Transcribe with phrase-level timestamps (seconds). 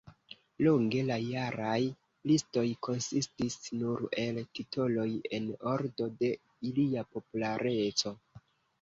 [0.67, 1.75] Longe la jaraj
[2.31, 5.09] listoj konsistis nur el titoloj
[5.41, 6.35] en ordo de
[6.73, 8.21] ilia populareco.